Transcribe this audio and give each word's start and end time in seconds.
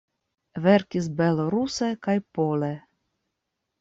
Verkis 0.63 1.09
beloruse 1.19 1.91
kaj 2.07 2.17
pole. 2.39 2.75